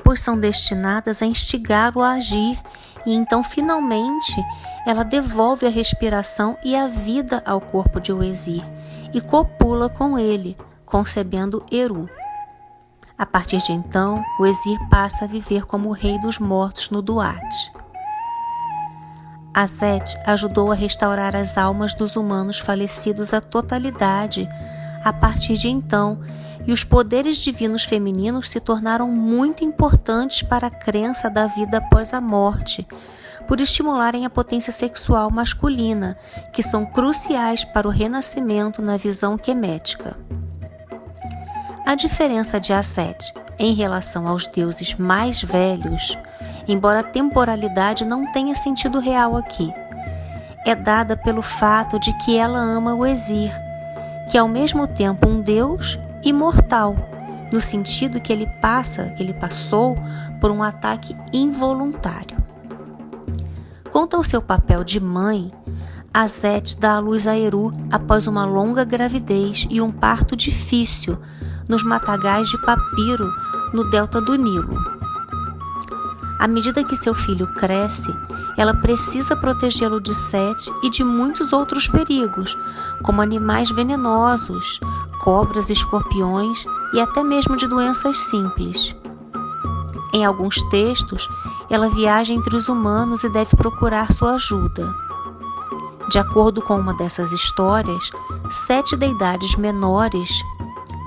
pois 0.02 0.21
são 0.21 0.38
destinadas 0.38 1.23
a 1.23 1.26
instigá-lo 1.26 2.02
a 2.02 2.12
agir 2.12 2.61
e 3.06 3.14
então 3.14 3.42
finalmente 3.42 4.44
ela 4.87 5.04
devolve 5.04 5.66
a 5.66 5.71
respiração 5.71 6.56
e 6.64 6.75
a 6.75 6.88
vida 6.88 7.42
ao 7.47 7.61
corpo 7.61 8.00
de 8.00 8.12
Oesir 8.12 8.62
e 9.14 9.21
copula 9.21 9.88
com 9.88 10.18
ele, 10.18 10.56
concebendo 10.85 11.64
Eru. 11.71 12.09
A 13.16 13.26
partir 13.26 13.59
de 13.59 13.73
então, 13.73 14.25
o 14.40 14.47
Exir 14.47 14.78
passa 14.88 15.25
a 15.25 15.28
viver 15.28 15.64
como 15.64 15.90
o 15.90 15.92
rei 15.92 16.18
dos 16.18 16.38
mortos 16.38 16.90
no 16.90 17.00
Duat. 17.00 17.73
Azet 19.54 20.18
ajudou 20.25 20.73
a 20.73 20.75
restaurar 20.75 21.37
as 21.37 21.59
almas 21.59 21.94
dos 21.94 22.16
humanos 22.16 22.59
falecidos 22.59 23.35
à 23.35 23.40
totalidade 23.40 24.49
a 25.04 25.12
partir 25.12 25.54
de 25.54 25.68
então, 25.68 26.21
e 26.64 26.73
os 26.73 26.85
poderes 26.85 27.37
divinos 27.38 27.82
femininos 27.82 28.49
se 28.49 28.61
tornaram 28.61 29.09
muito 29.09 29.64
importantes 29.64 30.42
para 30.42 30.68
a 30.68 30.71
crença 30.71 31.28
da 31.28 31.47
vida 31.47 31.78
após 31.78 32.14
a 32.14 32.21
morte, 32.21 32.87
por 33.49 33.61
estimularem 33.61 34.25
a 34.25 34.30
potência 34.30 34.73
sexual 34.73 35.28
masculina, 35.30 36.16
que 36.52 36.62
são 36.62 36.87
cruciais 36.87 37.64
para 37.64 37.88
o 37.88 37.90
renascimento 37.90 38.80
na 38.80 38.97
visão 38.97 39.37
quemética. 39.37 40.16
A 41.85 41.97
diferença 41.97 42.61
de 42.61 42.73
Aset 42.73 43.35
em 43.59 43.75
relação 43.75 44.28
aos 44.28 44.47
deuses 44.47 44.94
mais 44.94 45.42
velhos 45.42 46.16
embora 46.66 47.00
a 47.00 47.04
temporalidade 47.04 48.04
não 48.04 48.31
tenha 48.33 48.54
sentido 48.54 48.99
real 48.99 49.37
aqui. 49.37 49.73
É 50.64 50.75
dada 50.75 51.16
pelo 51.16 51.42
fato 51.42 51.99
de 51.99 52.12
que 52.19 52.38
ela 52.38 52.59
ama 52.59 52.95
o 52.95 53.04
Exir, 53.04 53.52
que 54.31 54.37
é 54.37 54.40
ao 54.40 54.49
mesmo 54.49 54.87
tempo 54.87 55.28
um 55.28 55.40
deus 55.40 55.99
imortal, 56.23 56.95
no 57.52 57.61
sentido 57.61 58.21
que 58.21 58.33
ele 58.33 58.47
passa, 58.61 59.11
que 59.11 59.23
ele 59.23 59.35
passou 59.35 59.97
por 60.40 60.50
um 60.50 60.62
ataque 60.62 61.16
involuntário. 61.33 62.42
Quanto 63.90 64.16
ao 64.16 64.25
seu 64.25 64.40
papel 64.40 64.85
de 64.85 64.99
mãe, 64.99 65.52
Azet 66.14 66.78
dá 66.78 66.95
à 66.95 66.99
luz 66.99 67.26
a 67.26 67.38
Eru 67.38 67.75
após 67.90 68.26
uma 68.26 68.45
longa 68.45 68.85
gravidez 68.85 69.66
e 69.69 69.81
um 69.81 69.90
parto 69.90 70.37
difícil 70.37 71.19
nos 71.69 71.83
matagais 71.83 72.49
de 72.49 72.59
papiro 72.62 73.28
no 73.73 73.88
delta 73.90 74.21
do 74.21 74.37
Nilo. 74.37 75.01
À 76.42 76.49
medida 76.49 76.82
que 76.82 76.96
seu 76.96 77.14
filho 77.14 77.46
cresce, 77.46 78.12
ela 78.56 78.75
precisa 78.75 79.37
protegê-lo 79.37 80.00
de 80.00 80.12
Sete 80.12 80.72
e 80.82 80.90
de 80.90 81.04
muitos 81.04 81.52
outros 81.52 81.87
perigos, 81.87 82.58
como 83.00 83.22
animais 83.22 83.70
venenosos, 83.70 84.80
cobras 85.20 85.70
escorpiões 85.70 86.64
e 86.92 87.00
até 87.00 87.22
mesmo 87.22 87.56
de 87.56 87.68
doenças 87.68 88.18
simples. 88.18 88.92
Em 90.12 90.25
alguns 90.25 90.61
textos, 90.64 91.28
ela 91.70 91.88
viaja 91.88 92.32
entre 92.32 92.56
os 92.56 92.68
humanos 92.68 93.22
e 93.22 93.28
deve 93.28 93.54
procurar 93.54 94.12
sua 94.12 94.32
ajuda. 94.32 94.92
De 96.11 96.18
acordo 96.18 96.61
com 96.61 96.75
uma 96.75 96.94
dessas 96.94 97.30
histórias, 97.30 98.11
sete 98.50 98.96
deidades 98.96 99.54
menores, 99.54 100.28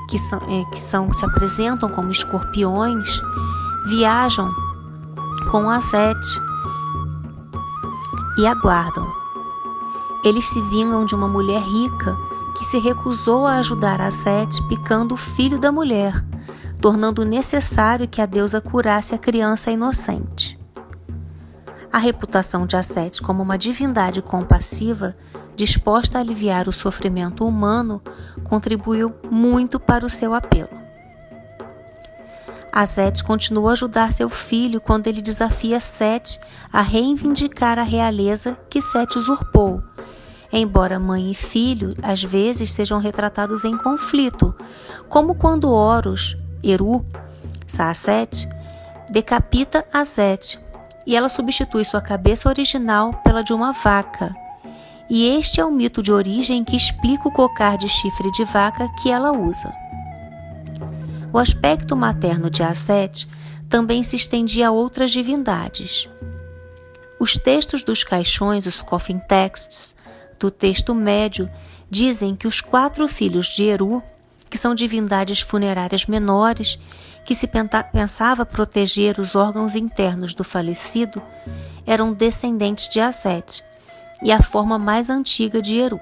que, 0.09 0.17
são, 0.17 0.39
eh, 0.47 0.63
que, 0.71 0.79
são, 0.79 1.09
que 1.09 1.17
se 1.17 1.25
apresentam 1.25 1.89
como 1.89 2.09
escorpiões, 2.09 3.21
viajam 3.85 4.49
com 5.51 5.69
Azete 5.69 6.41
e 8.37 8.45
aguardam. 8.45 9.07
Eles 10.23 10.47
se 10.47 10.61
vingam 10.61 11.05
de 11.05 11.13
uma 11.13 11.27
mulher 11.27 11.61
rica 11.61 12.17
que 12.57 12.65
se 12.65 12.79
recusou 12.79 13.45
a 13.45 13.55
ajudar 13.55 14.01
Azete 14.01 14.61
picando 14.67 15.13
o 15.13 15.17
filho 15.17 15.59
da 15.59 15.71
mulher, 15.71 16.25
tornando 16.81 17.25
necessário 17.25 18.07
que 18.07 18.21
a 18.21 18.25
deusa 18.25 18.59
curasse 18.59 19.13
a 19.13 19.17
criança 19.17 19.71
inocente. 19.71 20.59
A 21.91 21.97
reputação 21.97 22.65
de 22.65 22.75
Azete 22.75 23.21
como 23.21 23.43
uma 23.43 23.57
divindade 23.57 24.21
compassiva, 24.21 25.15
disposta 25.55 26.17
a 26.17 26.21
aliviar 26.21 26.67
o 26.67 26.73
sofrimento 26.73 27.47
humano, 27.47 28.01
contribuiu 28.43 29.13
muito 29.31 29.79
para 29.79 30.05
o 30.05 30.09
seu 30.09 30.33
apelo. 30.33 30.84
Azete 32.75 33.23
continua 33.23 33.69
a 33.69 33.71
ajudar 33.71 34.11
seu 34.11 34.27
filho 34.27 34.81
quando 34.81 35.07
ele 35.07 35.21
desafia 35.21 35.79
Sete 35.79 36.37
a 36.73 36.81
reivindicar 36.81 37.79
a 37.79 37.83
realeza 37.83 38.57
que 38.69 38.81
Sete 38.81 39.17
usurpou. 39.17 39.81
Embora 40.51 40.99
mãe 40.99 41.31
e 41.31 41.33
filho 41.33 41.95
às 42.03 42.21
vezes 42.21 42.73
sejam 42.73 42.99
retratados 42.99 43.63
em 43.63 43.77
conflito, 43.77 44.53
como 45.07 45.35
quando 45.35 45.71
Horus, 45.71 46.35
Eru, 46.61 47.05
Saaset, 47.65 48.45
decapita 49.09 49.85
Azete 49.93 50.59
e 51.07 51.15
ela 51.15 51.29
substitui 51.29 51.85
sua 51.85 52.01
cabeça 52.01 52.49
original 52.49 53.13
pela 53.23 53.41
de 53.41 53.53
uma 53.53 53.71
vaca. 53.71 54.35
E 55.09 55.25
este 55.37 55.61
é 55.61 55.65
o 55.65 55.71
mito 55.71 56.03
de 56.03 56.11
origem 56.11 56.65
que 56.65 56.75
explica 56.75 57.29
o 57.29 57.31
cocar 57.31 57.77
de 57.77 57.87
chifre 57.87 58.29
de 58.33 58.43
vaca 58.43 58.89
que 59.01 59.09
ela 59.09 59.31
usa. 59.31 59.84
O 61.35 61.37
aspecto 61.37 61.97
materno 61.97 62.49
de 62.49 62.63
Aset 62.63 63.27
também 63.67 64.03
se 64.03 64.15
estendia 64.15 64.69
a 64.69 64.71
outras 64.71 65.11
divindades. 65.11 66.07
Os 67.19 67.33
textos 67.33 67.83
dos 67.83 68.05
caixões, 68.05 68.65
os 68.65 68.81
coffin 68.81 69.19
texts, 69.19 69.97
do 70.39 70.49
texto 70.49 70.95
médio, 70.95 71.51
dizem 71.89 72.37
que 72.37 72.47
os 72.47 72.61
quatro 72.61 73.05
filhos 73.09 73.47
de 73.47 73.65
Eru, 73.65 74.01
que 74.49 74.57
são 74.57 74.73
divindades 74.73 75.41
funerárias 75.41 76.05
menores, 76.05 76.79
que 77.25 77.35
se 77.35 77.49
pensava 77.91 78.45
proteger 78.45 79.19
os 79.19 79.35
órgãos 79.35 79.75
internos 79.75 80.33
do 80.33 80.45
falecido, 80.45 81.21
eram 81.85 82.13
descendentes 82.13 82.87
de 82.87 83.01
Aset 83.01 83.61
e 84.23 84.31
a 84.31 84.41
forma 84.41 84.79
mais 84.79 85.09
antiga 85.09 85.61
de 85.61 85.77
Eru. 85.77 85.99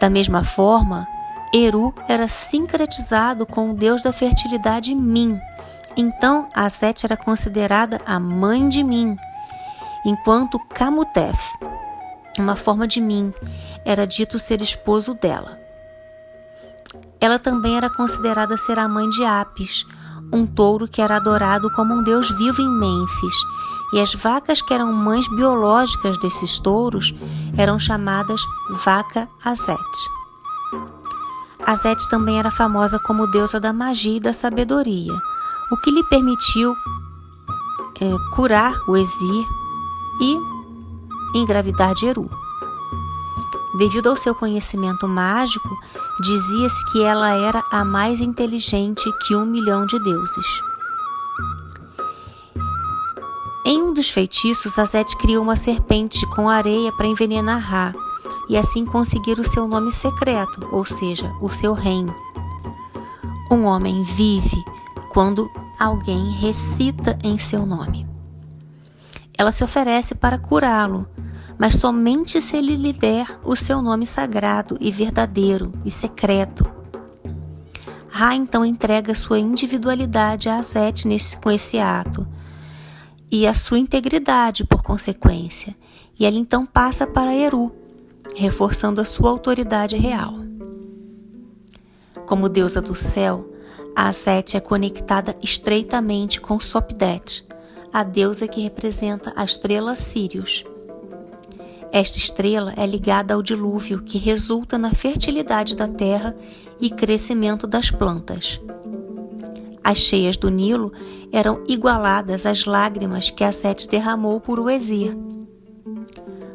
Da 0.00 0.08
mesma 0.08 0.44
forma, 0.44 1.04
Eru 1.52 1.94
era 2.08 2.28
sincretizado 2.28 3.46
com 3.46 3.70
o 3.70 3.74
deus 3.74 4.02
da 4.02 4.12
fertilidade 4.12 4.94
Min. 4.94 5.38
Então, 5.96 6.48
Aset 6.54 7.04
era 7.04 7.16
considerada 7.16 8.00
a 8.06 8.20
mãe 8.20 8.68
de 8.68 8.84
Min, 8.84 9.16
enquanto 10.04 10.58
Kamutef, 10.58 11.38
uma 12.38 12.54
forma 12.54 12.86
de 12.86 13.00
Min, 13.00 13.32
era 13.84 14.06
dito 14.06 14.38
ser 14.38 14.60
esposo 14.60 15.14
dela. 15.14 15.58
Ela 17.20 17.38
também 17.38 17.76
era 17.76 17.90
considerada 17.90 18.56
ser 18.56 18.78
a 18.78 18.86
mãe 18.86 19.08
de 19.08 19.24
Apis, 19.24 19.84
um 20.32 20.46
touro 20.46 20.86
que 20.86 21.02
era 21.02 21.16
adorado 21.16 21.70
como 21.72 21.94
um 21.94 22.02
deus 22.02 22.30
vivo 22.38 22.62
em 22.62 22.68
Mênfis, 22.68 23.34
e 23.94 24.00
as 24.00 24.14
vacas 24.14 24.60
que 24.60 24.74
eram 24.74 24.92
mães 24.92 25.26
biológicas 25.28 26.18
desses 26.18 26.58
touros 26.58 27.14
eram 27.56 27.78
chamadas 27.78 28.40
vaca 28.84 29.28
Azet. 29.42 30.17
Azet 31.68 32.08
também 32.08 32.38
era 32.38 32.50
famosa 32.50 32.98
como 32.98 33.26
deusa 33.26 33.60
da 33.60 33.74
magia 33.74 34.16
e 34.16 34.20
da 34.20 34.32
sabedoria, 34.32 35.12
o 35.70 35.76
que 35.76 35.90
lhe 35.90 36.02
permitiu 36.04 36.74
é, 38.00 38.34
curar 38.34 38.72
o 38.88 38.96
Exir 38.96 39.46
e 40.18 41.38
engravidar 41.38 41.92
de 41.92 42.06
Eru. 42.06 42.30
Devido 43.76 44.08
ao 44.08 44.16
seu 44.16 44.34
conhecimento 44.34 45.06
mágico, 45.06 45.68
dizia-se 46.22 46.90
que 46.90 47.02
ela 47.02 47.32
era 47.32 47.62
a 47.70 47.84
mais 47.84 48.22
inteligente 48.22 49.04
que 49.26 49.36
um 49.36 49.44
milhão 49.44 49.84
de 49.84 50.02
deuses. 50.02 50.62
Em 53.66 53.82
um 53.82 53.92
dos 53.92 54.08
feitiços, 54.08 54.78
Azet 54.78 55.14
criou 55.18 55.42
uma 55.42 55.54
serpente 55.54 56.24
com 56.28 56.48
areia 56.48 56.90
para 56.92 57.06
envenenar 57.06 57.60
Ra 57.60 58.07
e 58.48 58.56
assim 58.56 58.84
conseguir 58.84 59.38
o 59.38 59.46
seu 59.46 59.68
nome 59.68 59.92
secreto, 59.92 60.68
ou 60.72 60.84
seja, 60.84 61.32
o 61.40 61.50
seu 61.50 61.72
reino. 61.72 62.14
Um 63.50 63.64
homem 63.64 64.02
vive 64.02 64.64
quando 65.10 65.50
alguém 65.78 66.30
recita 66.32 67.18
em 67.22 67.38
seu 67.38 67.64
nome. 67.64 68.06
Ela 69.36 69.52
se 69.52 69.62
oferece 69.62 70.14
para 70.14 70.38
curá-lo, 70.38 71.06
mas 71.58 71.74
somente 71.74 72.40
se 72.40 72.56
ele 72.56 72.76
lhe 72.76 72.92
der 72.92 73.26
o 73.44 73.54
seu 73.56 73.80
nome 73.82 74.06
sagrado 74.06 74.76
e 74.80 74.90
verdadeiro 74.90 75.72
e 75.84 75.90
secreto. 75.90 76.68
Ra 78.08 78.34
então 78.34 78.64
entrega 78.64 79.14
sua 79.14 79.38
individualidade 79.38 80.48
a 80.48 80.56
Azet 80.56 81.06
nesse, 81.06 81.36
com 81.36 81.50
esse 81.50 81.78
ato 81.78 82.26
e 83.30 83.46
a 83.46 83.54
sua 83.54 83.78
integridade 83.78 84.64
por 84.64 84.82
consequência, 84.82 85.76
e 86.18 86.24
ela 86.24 86.36
então 86.36 86.66
passa 86.66 87.06
para 87.06 87.34
Eru, 87.34 87.72
reforçando 88.38 89.00
a 89.00 89.04
sua 89.04 89.30
autoridade 89.30 89.96
real. 89.96 90.34
Como 92.24 92.48
deusa 92.48 92.80
do 92.80 92.94
céu, 92.94 93.50
a 93.96 94.06
Azet 94.06 94.56
é 94.56 94.60
conectada 94.60 95.36
estreitamente 95.42 96.40
com 96.40 96.60
Sopdet, 96.60 97.44
a 97.92 98.04
deusa 98.04 98.46
que 98.46 98.60
representa 98.60 99.32
a 99.34 99.44
estrela 99.44 99.96
Sirius. 99.96 100.64
Esta 101.90 102.18
estrela 102.18 102.74
é 102.76 102.86
ligada 102.86 103.34
ao 103.34 103.42
dilúvio 103.42 104.02
que 104.02 104.18
resulta 104.18 104.78
na 104.78 104.94
fertilidade 104.94 105.74
da 105.74 105.88
terra 105.88 106.36
e 106.80 106.90
crescimento 106.90 107.66
das 107.66 107.90
plantas. 107.90 108.60
As 109.82 109.98
cheias 109.98 110.36
do 110.36 110.48
Nilo 110.50 110.92
eram 111.32 111.64
igualadas 111.66 112.46
às 112.46 112.66
lágrimas 112.66 113.30
que 113.30 113.42
a 113.42 113.50
derramou 113.90 114.38
por 114.38 114.60
Uezir. 114.60 115.16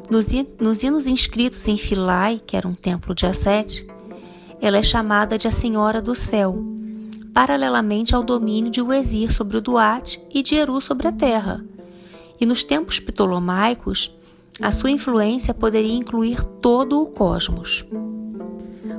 Nos, 0.10 0.28
nos 0.60 0.84
hinos 0.84 1.08
inscritos 1.08 1.68
em 1.68 1.78
Filai, 1.78 2.42
que 2.46 2.58
era 2.58 2.68
um 2.68 2.74
templo 2.74 3.16
de 3.16 3.26
Assete, 3.26 3.88
ela 4.62 4.78
é 4.78 4.84
chamada 4.84 5.38
de 5.38 5.48
a 5.48 5.52
Senhora 5.52 6.02
do 6.02 6.14
Céu, 6.14 6.62
paralelamente 7.34 8.14
ao 8.14 8.22
domínio 8.22 8.70
de 8.70 8.82
Uezir 8.82 9.32
sobre 9.32 9.58
o 9.58 9.62
Duat 9.62 10.20
e 10.34 10.44
de 10.44 10.56
Eru 10.56 10.80
sobre 10.82 11.08
a 11.08 11.12
terra. 11.12 11.64
E 12.40 12.46
nos 12.46 12.64
tempos 12.64 13.00
ptolomaicos, 13.00 14.14
a 14.62 14.72
sua 14.72 14.92
influência 14.92 15.54
poderia 15.54 15.94
incluir 15.94 16.44
todo 16.62 17.02
o 17.02 17.06
cosmos. 17.08 17.86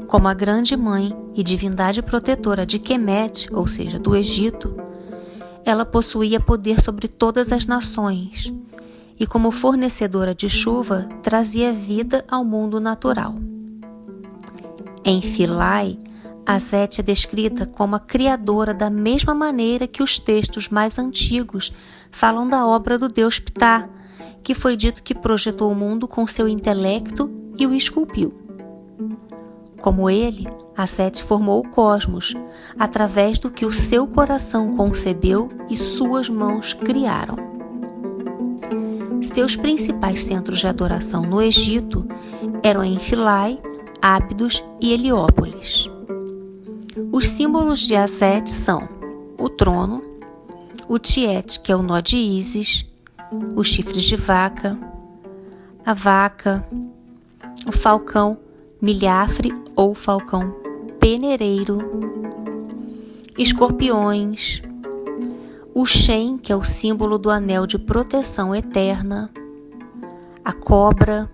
Como 0.09 0.27
a 0.27 0.35
grande 0.35 0.77
mãe 0.77 1.15
e 1.35 1.43
divindade 1.43 2.03
protetora 2.03 2.65
de 2.65 2.79
Kemet, 2.79 3.49
ou 3.53 3.67
seja, 3.67 3.99
do 3.99 4.17
Egito, 4.17 4.75
ela 5.65 5.85
possuía 5.85 6.41
poder 6.41 6.81
sobre 6.81 7.09
todas 7.09 7.53
as 7.53 7.67
nações 7.67 8.53
e, 9.19 9.27
como 9.27 9.51
fornecedora 9.51 10.35
de 10.35 10.49
chuva, 10.49 11.09
trazia 11.23 11.73
vida 11.73 12.25
ao 12.29 12.45
mundo 12.45 12.81
natural. 12.81 13.35
Em 15.05 15.21
Filai, 15.21 15.99
a 16.47 16.59
Zete 16.59 17.01
é 17.01 17.03
descrita 17.03 17.65
como 17.65 17.97
a 17.97 18.01
criadora 18.01 18.75
da 18.75 18.91
mesma 18.91 19.35
maneira 19.35 19.87
que 19.87 20.03
os 20.03 20.19
textos 20.19 20.69
mais 20.69 20.99
antigos 20.99 21.73
falam 22.11 22.49
da 22.49 22.67
obra 22.67 22.99
do 22.99 23.09
deus 23.09 23.39
Ptah, 23.39 23.89
que 24.43 24.55
foi 24.55 24.77
dito 24.77 25.03
que 25.03 25.15
projetou 25.15 25.71
o 25.71 25.75
mundo 25.75 26.07
com 26.07 26.27
seu 26.27 26.47
intelecto 26.47 27.31
e 27.59 27.67
o 27.67 27.75
esculpiu. 27.75 28.35
Como 29.81 30.11
ele, 30.11 30.47
a 30.77 30.87
Sete 30.87 31.23
formou 31.23 31.61
o 31.61 31.69
cosmos, 31.69 32.35
através 32.79 33.39
do 33.39 33.51
que 33.51 33.65
o 33.65 33.73
seu 33.73 34.07
coração 34.07 34.77
concebeu 34.77 35.51
e 35.71 35.77
suas 35.77 36.29
mãos 36.29 36.73
criaram. 36.73 37.54
Seus 39.25 39.57
principais 39.57 40.23
centros 40.23 40.61
de 40.61 40.69
adoração 40.69 41.23
no 41.23 41.41
Egito 41.41 42.07
eram 42.63 42.85
em 42.85 42.99
Filai, 42.99 43.59
Ápidos 44.01 44.63
e 44.81 44.93
Heliópolis. 44.93 45.91
Os 47.11 47.29
símbolos 47.29 47.81
de 47.81 47.97
Aset 47.97 48.49
são 48.51 48.87
o 49.39 49.49
trono, 49.49 50.05
o 50.87 50.99
tiete, 50.99 51.59
que 51.61 51.73
é 51.73 51.77
o 51.77 51.83
nó 51.83 52.01
de 52.01 52.17
Ísis, 52.17 52.87
os 53.57 53.67
chifres 53.67 54.05
de 54.05 54.15
vaca, 54.15 54.79
a 55.85 55.95
vaca, 55.95 56.65
o 57.67 57.73
falcão, 57.73 58.39
milhafre 58.81 59.53
ou 59.75 59.95
falcão 59.95 60.55
penereiro, 61.01 61.79
escorpiões, 63.39 64.63
o 65.75 65.85
Shen, 65.85 66.39
que 66.39 66.53
é 66.53 66.57
o 66.57 66.63
símbolo 66.63 67.19
do 67.19 67.29
anel 67.29 67.67
de 67.67 67.79
proteção 67.79 68.55
eterna, 68.55 69.29
a 70.45 70.53
cobra, 70.53 71.29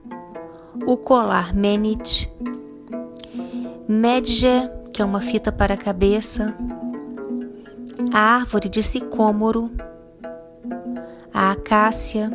o 0.87 0.97
colar 0.97 1.55
Menit, 1.55 2.33
Medje, 3.87 4.71
que 4.95 5.03
é 5.03 5.05
uma 5.05 5.21
fita 5.21 5.53
para 5.53 5.75
a 5.75 5.77
cabeça, 5.77 6.55
a 8.15 8.19
árvore 8.19 8.71
de 8.71 8.83
sicômoro, 8.83 9.71
a 11.35 11.51
acácia, 11.51 12.31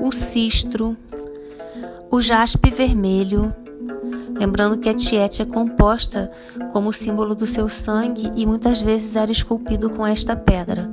o 0.00 0.10
cistro, 0.10 0.96
o 2.10 2.18
jaspe 2.18 2.70
vermelho, 2.70 3.54
lembrando 4.38 4.78
que 4.78 4.88
a 4.88 4.94
tiete 4.94 5.42
é 5.42 5.44
composta 5.44 6.30
como 6.72 6.92
símbolo 6.92 7.34
do 7.34 7.46
seu 7.46 7.68
sangue 7.68 8.30
e 8.34 8.46
muitas 8.46 8.80
vezes 8.80 9.16
era 9.16 9.32
esculpido 9.32 9.90
com 9.90 10.06
esta 10.06 10.36
pedra. 10.36 10.88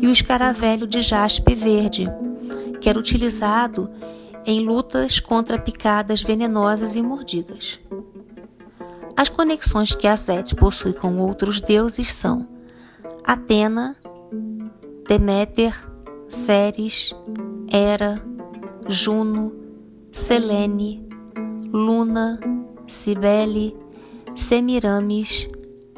E 0.00 0.06
o 0.06 0.10
escaravelho 0.10 0.86
de 0.86 1.00
jaspe 1.00 1.54
verde, 1.54 2.08
que 2.80 2.88
era 2.88 2.98
utilizado 2.98 3.90
em 4.44 4.60
lutas 4.60 5.20
contra 5.20 5.58
picadas 5.58 6.22
venenosas 6.22 6.96
e 6.96 7.02
mordidas. 7.02 7.78
As 9.16 9.28
conexões 9.28 9.94
que 9.94 10.06
a 10.06 10.16
Sete 10.16 10.54
possui 10.54 10.94
com 10.94 11.18
outros 11.18 11.60
deuses 11.60 12.12
são 12.12 12.48
Atena, 13.22 13.94
Deméter, 15.06 15.74
Ceres, 16.26 17.14
Hera, 17.70 18.22
Juno, 18.88 19.52
Selene, 20.10 21.06
Luna, 21.72 22.38
Cibele, 22.86 23.76
Semiramis, 24.34 25.48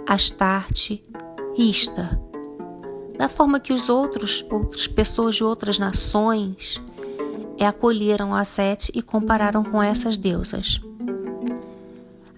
Astarte 0.06 1.02
Ista. 1.56 2.20
Da 3.16 3.28
forma 3.28 3.60
que 3.60 3.72
os 3.72 3.88
outros, 3.88 4.44
outras 4.50 4.86
pessoas 4.86 5.36
de 5.36 5.44
outras 5.44 5.78
nações 5.78 6.80
é, 7.58 7.66
acolheram 7.66 8.34
a 8.34 8.44
Sete 8.44 8.90
e 8.94 9.02
compararam 9.02 9.62
com 9.62 9.82
essas 9.82 10.16
deusas. 10.16 10.80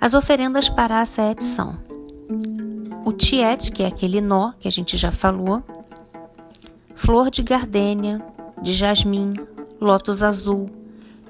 As 0.00 0.14
oferendas 0.14 0.68
para 0.68 1.00
a 1.00 1.06
Sete 1.06 1.42
são 1.42 1.78
o 3.04 3.12
tiete, 3.12 3.70
que 3.70 3.82
é 3.82 3.86
aquele 3.86 4.20
nó 4.20 4.52
que 4.58 4.68
a 4.68 4.70
gente 4.70 4.96
já 4.96 5.10
falou, 5.10 5.62
flor 6.94 7.30
de 7.30 7.42
gardênia, 7.42 8.24
de 8.62 8.74
jasmim, 8.74 9.32
lótus 9.80 10.22
azul, 10.22 10.68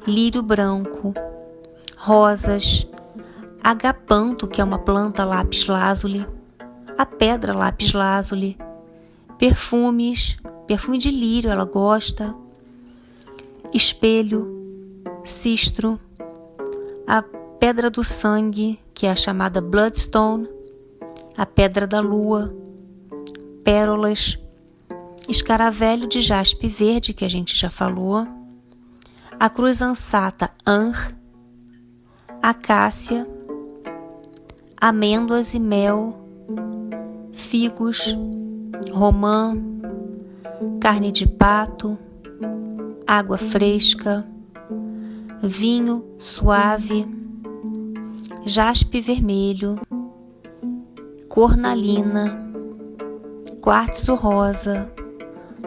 lírio 0.07 0.43
branco, 0.43 1.13
rosas, 2.05 2.87
agapanto, 3.63 4.47
que 4.47 4.61
é 4.61 4.65
uma 4.65 4.79
planta 4.79 5.25
lápis 5.25 5.67
lazuli, 5.67 6.29
a 6.99 7.07
pedra 7.07 7.55
lápis 7.55 7.95
lazuli, 7.95 8.59
perfumes, 9.39 10.37
perfume 10.67 10.99
de 10.99 11.11
lírio 11.11 11.51
ela 11.51 11.65
gosta, 11.65 12.35
espelho, 13.73 14.47
cistro, 15.25 15.99
a 17.07 17.23
pedra 17.59 17.89
do 17.89 18.05
sangue, 18.05 18.79
que 18.93 19.07
é 19.07 19.11
a 19.11 19.17
chamada 19.17 19.63
bloodstone, 19.63 20.47
a 21.35 21.47
pedra 21.47 21.87
da 21.87 22.01
lua, 22.01 22.55
pérolas, 23.65 24.39
escaravelho 25.27 26.07
de 26.07 26.21
jaspe 26.21 26.69
verde, 26.69 27.15
que 27.15 27.25
a 27.25 27.31
gente 27.31 27.57
já 27.57 27.71
falou, 27.71 28.29
a 29.41 29.49
cruz 29.49 29.81
ansata 29.81 30.51
anr, 30.67 31.24
acácia, 32.47 33.27
amêndoas 34.77 35.55
e 35.55 35.59
mel, 35.59 36.15
figos, 37.33 38.15
romã, 38.93 39.57
carne 40.79 41.11
de 41.11 41.27
pato, 41.27 41.99
água 43.07 43.39
fresca, 43.39 44.27
vinho 45.43 46.05
suave, 46.19 47.09
jaspe 48.45 49.01
vermelho, 49.01 49.81
cornalina, 51.31 52.39
quartzo 53.63 54.15
rosa, 54.15 54.93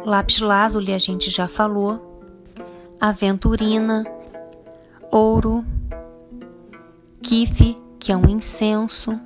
lápis 0.06 0.42
lazuli 0.42 0.94
a 0.94 1.00
gente 1.00 1.32
já 1.32 1.48
falou, 1.48 2.22
aventurina, 3.02 4.06
ouro, 5.12 5.66
kife, 7.21 7.75
que 7.99 8.12
é 8.12 8.17
um 8.17 8.30
incenso, 8.30 9.19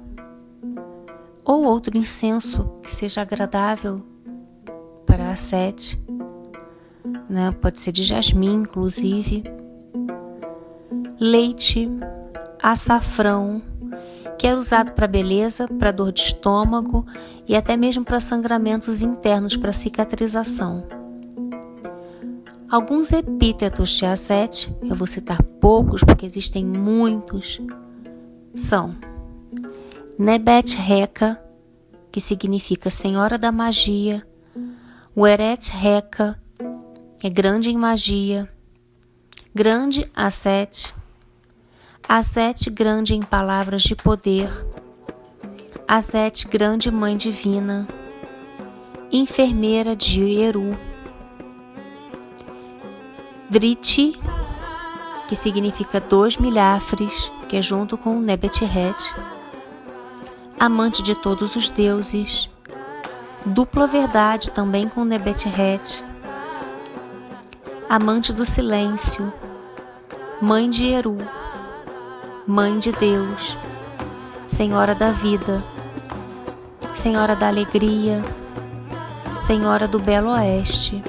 ou 1.43 1.63
outro 1.63 1.97
incenso 1.97 2.71
que 2.81 2.93
seja 2.93 3.21
agradável 3.21 4.03
para 5.05 5.31
a 5.31 5.35
sete, 5.35 6.01
né? 7.29 7.51
pode 7.61 7.79
ser 7.79 7.91
de 7.91 8.03
jasmim, 8.03 8.61
inclusive, 8.61 9.43
leite, 11.19 11.89
açafrão, 12.61 13.61
que 14.37 14.47
é 14.47 14.55
usado 14.55 14.93
para 14.93 15.07
beleza, 15.07 15.67
para 15.67 15.91
dor 15.91 16.11
de 16.11 16.21
estômago 16.21 17.05
e 17.47 17.55
até 17.55 17.77
mesmo 17.77 18.03
para 18.03 18.19
sangramentos 18.19 19.01
internos 19.01 19.55
para 19.55 19.73
cicatrização. 19.73 21.00
Alguns 22.71 23.11
epítetos 23.11 23.89
de 23.97 24.05
A7, 24.05 24.73
eu 24.89 24.95
vou 24.95 25.05
citar 25.05 25.43
poucos 25.59 26.05
porque 26.05 26.25
existem 26.25 26.63
muitos, 26.63 27.59
são 28.55 28.95
Nebet 30.17 30.77
Reka, 30.77 31.37
que 32.09 32.21
significa 32.21 32.89
Senhora 32.89 33.37
da 33.37 33.51
Magia, 33.51 34.25
Weret 35.17 35.69
Reka, 35.69 36.39
é 37.21 37.29
grande 37.29 37.69
em 37.69 37.77
magia, 37.77 38.49
grande 39.53 40.09
A7, 40.15 40.93
Azete 42.07 42.69
grande 42.69 43.13
em 43.13 43.21
palavras 43.21 43.83
de 43.83 43.97
poder, 43.97 44.49
Azete 45.85 46.47
grande 46.47 46.89
mãe 46.89 47.17
divina, 47.17 47.85
enfermeira 49.11 49.93
de 49.93 50.23
Eru, 50.39 50.71
Driti, 53.51 54.17
que 55.27 55.35
significa 55.35 55.99
dois 55.99 56.37
milhafres, 56.37 57.29
que 57.49 57.57
é 57.57 57.61
junto 57.61 57.97
com 57.97 58.17
Nebetret, 58.17 58.95
amante 60.57 61.03
de 61.03 61.13
todos 61.15 61.57
os 61.57 61.67
deuses, 61.67 62.49
dupla 63.45 63.87
verdade 63.87 64.51
também 64.51 64.87
com 64.87 65.03
Nebetret, 65.03 66.01
amante 67.89 68.31
do 68.31 68.45
silêncio, 68.45 69.33
mãe 70.41 70.69
de 70.69 70.87
Eru, 70.87 71.17
Mãe 72.47 72.79
de 72.79 72.93
Deus, 72.93 73.57
Senhora 74.47 74.95
da 74.95 75.11
vida, 75.11 75.61
Senhora 76.95 77.35
da 77.35 77.49
alegria, 77.49 78.23
Senhora 79.37 79.89
do 79.89 79.99
Belo 79.99 80.31
Oeste, 80.31 81.03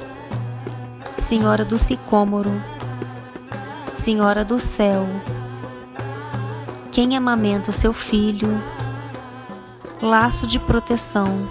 Senhora 1.23 1.65
do 1.65 1.79
Sicômoro, 1.79 2.51
Senhora 3.95 4.45
do 4.45 4.59
céu, 4.59 5.07
quem 6.91 7.17
amamenta 7.17 7.71
seu 7.71 7.93
filho, 7.93 8.61
laço 10.03 10.49
de 10.49 10.59
proteção, 10.59 11.49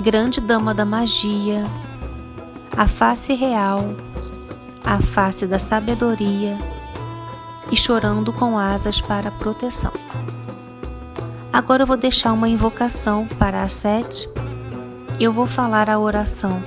grande 0.00 0.40
dama 0.40 0.72
da 0.72 0.84
magia, 0.84 1.64
a 2.76 2.86
face 2.86 3.34
real, 3.34 3.80
a 4.84 5.02
face 5.02 5.44
da 5.44 5.58
sabedoria 5.58 6.56
e 7.68 7.76
chorando 7.76 8.32
com 8.32 8.56
asas 8.56 9.00
para 9.00 9.32
proteção. 9.32 9.92
Agora 11.52 11.82
eu 11.82 11.86
vou 11.86 11.96
deixar 11.96 12.32
uma 12.32 12.48
invocação 12.48 13.26
para 13.26 13.64
a 13.64 13.68
sete. 13.68 14.30
Eu 15.18 15.32
vou 15.32 15.48
falar 15.48 15.90
a 15.90 15.98
oração 15.98 16.62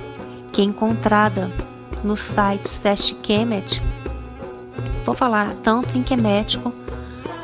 que 0.52 0.60
é 0.60 0.64
encontrada 0.64 1.69
no 2.04 2.16
site 2.16 2.68
Sete 2.68 3.14
Kemet. 3.16 3.82
Vou 5.04 5.14
falar 5.14 5.54
tanto 5.62 5.96
em 5.96 6.02
quemético 6.02 6.72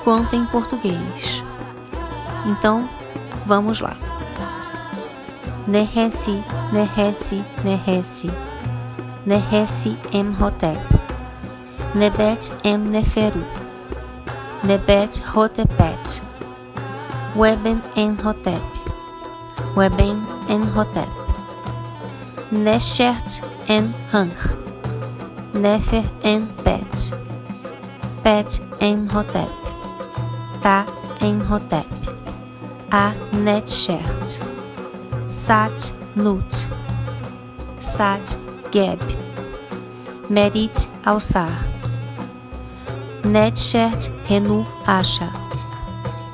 quanto 0.04 0.36
em 0.36 0.44
português. 0.46 1.42
Então, 2.44 2.88
vamos 3.44 3.80
lá. 3.80 3.96
Nehesi, 5.66 6.44
Nehesi, 6.72 7.44
Nehesi, 7.64 8.30
Nehesi 9.24 9.98
Emhotep. 10.12 10.96
Nebet 11.96 12.52
Em 12.62 12.76
Neferu, 12.76 13.42
Nebet 14.64 15.18
Hotepet, 15.34 16.22
Weben 17.34 17.80
En 17.96 18.18
Hotep, 18.22 18.60
Weben 19.74 20.26
En 20.50 20.62
Hotep, 20.76 21.08
Neshert 22.50 23.42
En 23.66 23.92
Hanch, 24.12 24.56
Nefer 25.52 26.04
En 26.22 26.46
Pet, 26.64 27.12
Pet 28.22 28.62
En 28.78 29.08
Hotep, 29.12 29.50
Ta 30.62 30.84
En 31.20 31.40
Hotep, 31.40 31.86
A 32.90 33.12
Netshert, 33.32 34.40
Sat 35.28 35.92
Nut, 36.14 36.68
Sat 37.80 38.38
Geb, 38.70 39.00
Merit 40.28 40.88
Alçar. 41.04 41.50
Netshert 43.24 44.08
Renu 44.28 44.64
Asha, 44.86 45.32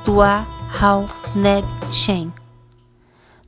Dua 0.05 0.47
Hau 0.79 1.09
Neb 1.35 1.65
Chen, 1.91 2.33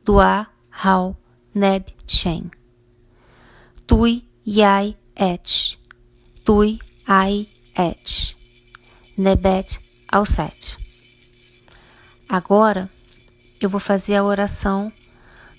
Dua 0.06 0.46
Hau 0.70 1.14
Neb 1.54 1.93
Chen, 2.06 2.50
Tui 3.86 4.24
Yai 4.46 4.96
Et, 5.16 5.78
Tui 6.44 6.78
Ai 7.06 7.48
Et, 7.76 8.36
Nebet 9.16 9.78
Alset. 10.08 10.76
Agora 12.28 12.90
eu 13.60 13.68
vou 13.70 13.80
fazer 13.80 14.16
a 14.16 14.24
oração 14.24 14.92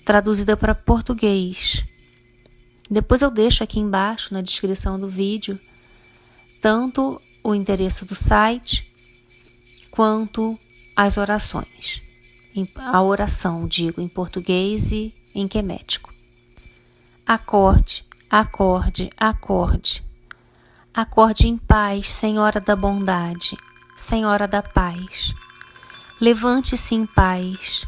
traduzida 0.04 0.56
para 0.56 0.74
português. 0.74 1.84
Depois 2.90 3.22
eu 3.22 3.30
deixo 3.30 3.64
aqui 3.64 3.80
embaixo 3.80 4.32
na 4.32 4.40
descrição 4.40 4.98
do 4.98 5.08
vídeo 5.08 5.58
tanto 6.60 7.20
o 7.44 7.54
endereço 7.54 8.04
do 8.04 8.16
site 8.16 8.90
quanto 9.90 10.58
as 10.96 11.16
orações. 11.16 12.02
A 12.76 13.02
oração, 13.02 13.68
digo, 13.68 14.00
em 14.00 14.08
português 14.08 14.90
e 14.90 15.14
em 15.34 15.46
quemético. 15.46 16.15
Acorde, 17.26 18.04
acorde, 18.30 19.10
acorde. 19.16 20.04
Acorde 20.94 21.48
em 21.48 21.58
paz, 21.58 22.10
Senhora 22.10 22.60
da 22.60 22.76
bondade, 22.76 23.56
Senhora 23.96 24.46
da 24.46 24.62
paz. 24.62 25.34
Levante-se 26.20 26.94
em 26.94 27.04
paz, 27.04 27.84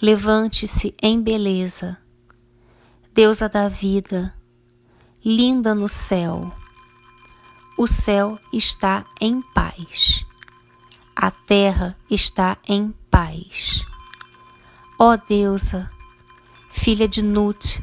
levante-se 0.00 0.94
em 1.02 1.20
beleza. 1.20 1.96
Deusa 3.12 3.48
da 3.48 3.68
vida, 3.68 4.32
linda 5.24 5.74
no 5.74 5.88
céu 5.88 6.52
o 7.76 7.86
céu 7.86 8.38
está 8.52 9.04
em 9.20 9.42
paz. 9.42 10.24
A 11.16 11.30
terra 11.30 11.96
está 12.10 12.56
em 12.68 12.94
paz. 13.10 13.84
Ó 14.98 15.16
deusa, 15.16 15.90
filha 16.70 17.08
de 17.08 17.22
Nut, 17.22 17.82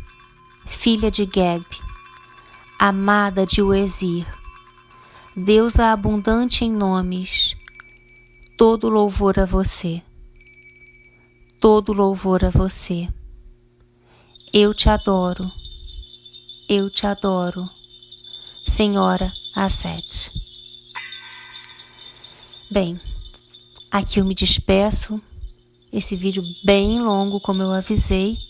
filha 0.79 1.11
de 1.11 1.25
Geb, 1.25 1.65
amada 2.79 3.45
de 3.45 3.61
Uezir, 3.61 4.25
deusa 5.35 5.91
abundante 5.91 6.63
em 6.63 6.71
nomes, 6.71 7.53
todo 8.57 8.87
louvor 8.87 9.37
a 9.39 9.45
você, 9.45 10.01
todo 11.59 11.91
louvor 11.91 12.45
a 12.45 12.49
você. 12.49 13.09
Eu 14.53 14.73
te 14.73 14.87
adoro, 14.87 15.51
eu 16.69 16.89
te 16.89 17.05
adoro, 17.05 17.69
Senhora 18.65 19.33
Assete. 19.53 20.31
Bem, 22.71 22.97
aqui 23.91 24.21
eu 24.21 24.23
me 24.23 24.33
despeço 24.33 25.21
esse 25.91 26.15
vídeo 26.15 26.41
bem 26.63 27.01
longo, 27.01 27.37
como 27.41 27.61
eu 27.61 27.73
avisei. 27.73 28.48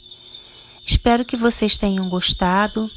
Espero 0.90 1.24
que 1.24 1.38
vocês 1.38 1.78
tenham 1.78 2.10
gostado. 2.10 2.90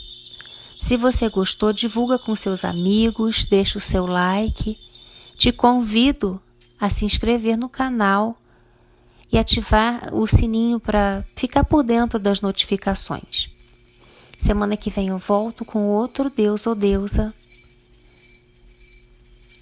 Se 0.81 0.97
você 0.97 1.29
gostou, 1.29 1.75
divulga 1.75 2.19
com 2.19 2.35
seus 2.35 2.65
amigos, 2.65 3.45
deixa 3.45 3.77
o 3.77 3.83
seu 3.83 4.07
like. 4.07 4.79
Te 5.37 5.53
convido 5.53 6.41
a 6.81 6.89
se 6.89 7.05
inscrever 7.05 7.59
no 7.59 7.69
canal 7.69 8.35
e 9.31 9.37
ativar 9.37 10.09
o 10.15 10.27
sininho 10.27 10.81
para 10.81 11.23
ficar 11.37 11.65
por 11.65 11.83
dentro 11.83 12.19
das 12.19 12.41
notificações. 12.41 13.51
Semana 14.39 14.75
que 14.75 14.89
vem 14.89 15.09
eu 15.09 15.19
volto 15.19 15.63
com 15.63 15.87
outro 15.87 16.31
Deus 16.31 16.67
ou 16.67 16.75
deusa. 16.75 17.33